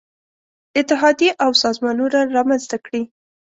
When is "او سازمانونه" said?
1.43-2.19